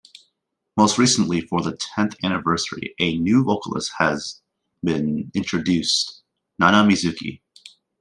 Most 0.77 0.97
recently, 0.97 1.41
for 1.41 1.61
the 1.61 1.77
tenth 1.77 2.15
anniversary, 2.23 2.95
a 2.99 3.19
new 3.19 3.43
vocalist 3.43 3.91
has 3.99 4.41
been 4.83 5.29
introduced, 5.35 6.23
Nana 6.57 6.83
Mizuki. 6.89 7.41